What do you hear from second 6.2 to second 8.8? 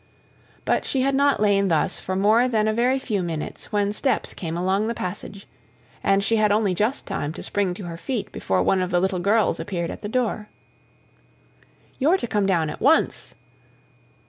she had only just time to spring to her feet before